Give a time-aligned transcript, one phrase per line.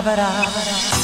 [0.00, 0.99] Abra, abra.